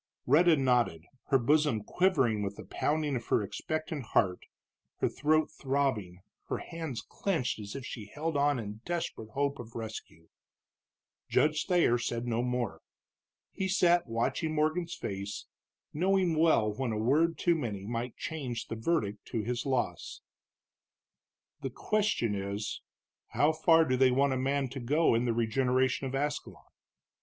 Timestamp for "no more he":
12.25-13.67